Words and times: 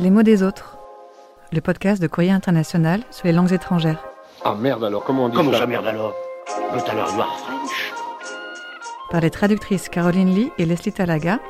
Les 0.00 0.10
mots 0.10 0.22
des 0.22 0.44
autres, 0.44 0.78
le 1.52 1.60
podcast 1.60 2.00
de 2.00 2.06
Courrier 2.06 2.30
International 2.30 3.02
sur 3.10 3.26
les 3.26 3.32
langues 3.32 3.52
étrangères. 3.52 4.04
Ah 4.44 4.54
merde 4.54 4.84
alors, 4.84 5.02
comment 5.02 5.24
on 5.24 5.28
dit 5.28 5.34
Comment 5.34 5.50
ça 5.50 5.58
ça 5.58 5.66
merde 5.66 5.86
alors 5.88 6.14
alors 6.70 7.38
French 7.40 7.92
Par 9.10 9.20
les 9.20 9.30
traductrices 9.30 9.88
Caroline 9.88 10.32
Lee 10.32 10.52
et 10.56 10.66
Leslie 10.66 10.92
Talaga 10.92 11.40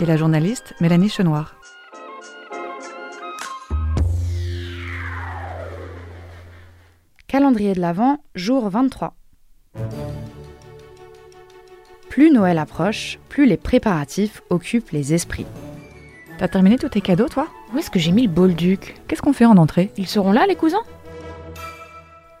et 0.00 0.06
la 0.06 0.16
journaliste 0.16 0.72
Mélanie 0.80 1.10
Chenoir. 1.10 1.56
Calendrier 7.26 7.74
de 7.74 7.80
l'Avent, 7.80 8.22
jour 8.34 8.70
23. 8.70 9.14
Plus 12.08 12.30
Noël 12.30 12.56
approche, 12.56 13.18
plus 13.28 13.44
les 13.44 13.58
préparatifs 13.58 14.40
occupent 14.48 14.90
les 14.92 15.12
esprits. 15.12 15.46
T'as 16.38 16.46
terminé 16.46 16.78
tous 16.78 16.90
tes 16.90 17.00
cadeaux, 17.00 17.28
toi? 17.28 17.48
Où 17.74 17.78
est-ce 17.78 17.90
que 17.90 17.98
j'ai 17.98 18.12
mis 18.12 18.22
le 18.22 18.28
bolduc 18.28 18.94
Qu'est-ce 19.08 19.20
qu'on 19.20 19.32
fait 19.32 19.44
en 19.44 19.56
entrée? 19.56 19.90
Ils 19.96 20.06
seront 20.06 20.30
là, 20.30 20.46
les 20.46 20.54
cousins? 20.54 20.84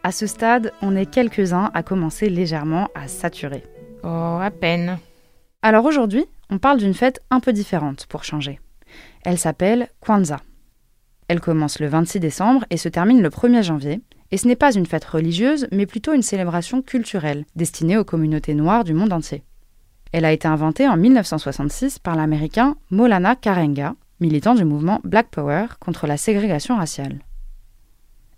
À 0.04 0.12
ce 0.12 0.28
stade, 0.28 0.72
on 0.82 0.94
est 0.94 1.06
quelques-uns 1.06 1.72
à 1.74 1.82
commencer 1.82 2.28
légèrement 2.30 2.90
à 2.94 3.08
saturer. 3.08 3.64
Oh, 4.04 4.38
à 4.40 4.52
peine. 4.52 4.98
Alors 5.62 5.84
aujourd'hui, 5.84 6.26
on 6.48 6.58
parle 6.58 6.78
d'une 6.78 6.94
fête 6.94 7.20
un 7.30 7.40
peu 7.40 7.52
différente 7.52 8.06
pour 8.06 8.22
changer. 8.22 8.60
Elle 9.24 9.36
s'appelle 9.36 9.88
Kwanzaa. 9.98 10.42
Elle 11.26 11.40
commence 11.40 11.80
le 11.80 11.88
26 11.88 12.20
décembre 12.20 12.64
et 12.70 12.76
se 12.76 12.88
termine 12.88 13.20
le 13.20 13.30
1er 13.30 13.64
janvier, 13.64 14.00
et 14.30 14.36
ce 14.36 14.46
n'est 14.46 14.54
pas 14.54 14.72
une 14.72 14.86
fête 14.86 15.06
religieuse, 15.06 15.66
mais 15.72 15.86
plutôt 15.86 16.14
une 16.14 16.22
célébration 16.22 16.82
culturelle 16.82 17.44
destinée 17.56 17.96
aux 17.96 18.04
communautés 18.04 18.54
noires 18.54 18.84
du 18.84 18.94
monde 18.94 19.12
entier. 19.12 19.42
Elle 20.12 20.24
a 20.24 20.32
été 20.32 20.48
inventée 20.48 20.88
en 20.88 20.96
1966 20.96 21.98
par 21.98 22.16
l'américain 22.16 22.76
Molana 22.90 23.36
Karenga, 23.36 23.94
militant 24.20 24.54
du 24.54 24.64
mouvement 24.64 25.00
Black 25.04 25.28
Power 25.30 25.66
contre 25.80 26.06
la 26.06 26.16
ségrégation 26.16 26.76
raciale. 26.76 27.20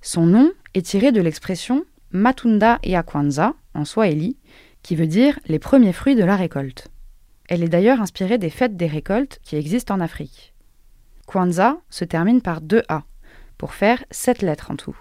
Son 0.03 0.27
nom 0.27 0.51
est 0.75 0.87
tiré 0.87 1.13
de 1.13 1.21
l'expression 1.21 1.85
Matunda 2.11 2.79
ya 2.83 3.03
Kwanzaa 3.03 3.55
en 3.75 3.85
swahili, 3.85 4.37
qui 4.83 4.97
veut 4.97 5.07
dire 5.07 5.39
les 5.47 5.59
premiers 5.59 5.93
fruits 5.93 6.17
de 6.17 6.25
la 6.25 6.37
récolte. 6.37 6.89
Elle 7.49 7.63
est 7.63 7.69
d'ailleurs 7.69 8.01
inspirée 8.01 8.39
des 8.39 8.51
fêtes 8.51 8.77
des 8.77 8.87
récoltes 8.87 9.41
qui 9.43 9.57
existent 9.57 9.95
en 9.95 10.01
Afrique. 10.01 10.55
Kwanzaa 11.27 11.79
se 11.91 12.05
termine 12.05 12.43
par 12.43 12.61
deux 12.61 12.83
A, 12.89 13.05
pour 13.59 13.75
faire 13.75 14.03
sept 14.11 14.43
lettres 14.43 14.71
en 14.71 14.77
tout. 14.77 14.97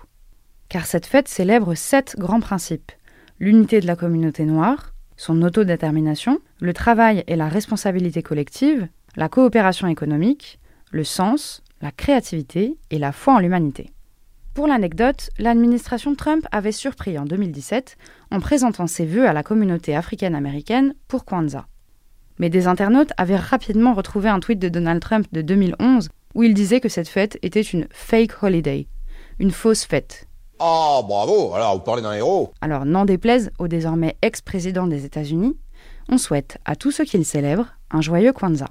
Car 0.68 0.86
cette 0.86 1.06
fête 1.08 1.28
célèbre 1.28 1.74
sept 1.74 2.16
grands 2.18 2.42
principes 2.42 2.92
l'unité 3.40 3.80
de 3.80 3.88
la 3.88 3.96
communauté 3.96 4.44
noire, 4.44 4.94
son 5.20 5.42
autodétermination, 5.42 6.40
le 6.62 6.74
travail 6.74 7.26
et 7.28 7.36
la 7.36 7.50
responsabilité 7.50 8.24
collective, 8.24 8.88
la 9.18 9.28
coopération 9.28 9.88
économique, 9.88 10.60
le 10.92 11.04
sens, 11.04 11.62
la 11.82 11.92
créativité 11.92 12.78
et 12.90 12.98
la 12.98 13.12
foi 13.12 13.34
en 13.36 13.40
l'humanité. 13.40 13.92
Pour 14.54 14.66
l'anecdote, 14.66 15.30
l'administration 15.38 16.16
Trump 16.16 16.48
avait 16.54 16.72
surpris 16.72 17.20
en 17.20 17.26
2017 17.26 17.98
en 18.32 18.40
présentant 18.40 18.88
ses 18.88 19.06
vœux 19.06 19.28
à 19.28 19.34
la 19.34 19.44
communauté 19.44 19.94
africaine-américaine 19.94 20.96
pour 21.10 21.26
Kwanzaa. 21.26 21.68
Mais 22.38 22.50
des 22.50 22.68
internautes 22.68 23.12
avaient 23.18 23.36
rapidement 23.36 23.94
retrouvé 23.94 24.30
un 24.30 24.40
tweet 24.40 24.60
de 24.60 24.70
Donald 24.70 25.02
Trump 25.02 25.28
de 25.34 25.42
2011 25.42 26.08
où 26.34 26.44
il 26.44 26.54
disait 26.54 26.80
que 26.80 26.88
cette 26.88 27.10
fête 27.10 27.38
était 27.42 27.62
une 27.62 27.88
fake 27.92 28.42
holiday, 28.42 28.88
une 29.38 29.52
fausse 29.52 29.84
fête. 29.84 30.29
Ah, 30.60 31.02
bravo 31.08 31.54
Alors, 31.54 31.76
vous 31.76 31.84
parlez 31.84 32.02
d'un 32.02 32.14
héros 32.14 32.52
Alors, 32.62 32.86
n'en 32.86 33.06
déplaise 33.06 33.50
au 33.60 33.68
désormais 33.68 34.18
ex-président 34.22 34.88
des 34.88 35.06
États-Unis, 35.06 35.58
on 36.10 36.18
souhaite 36.18 36.58
à 36.66 36.76
tous 36.76 36.92
ceux 36.92 37.06
qui 37.06 37.18
le 37.18 37.24
célèbrent 37.24 37.68
un 37.92 38.02
joyeux 38.02 38.34
Kwanzaa. 38.34 38.70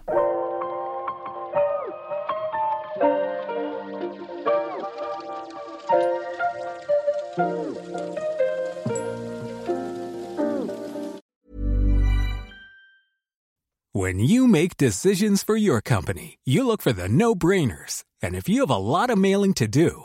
When 13.95 14.21
you 14.21 14.47
make 14.47 14.77
decisions 14.77 15.43
for 15.43 15.57
your 15.57 15.81
company, 15.81 16.39
you 16.45 16.65
look 16.65 16.83
for 16.83 16.93
the 16.93 17.09
no 17.09 17.35
brainers. 17.35 18.05
And 18.23 18.37
if 18.37 18.49
you 18.49 18.61
have 18.61 18.71
a 18.71 18.77
lot 18.77 19.11
of 19.11 19.19
mailing 19.19 19.55
to 19.55 19.67
do, 19.67 20.05